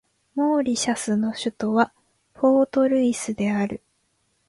[0.33, 1.93] モーリシャスの首都は
[2.33, 3.83] ポートルイスである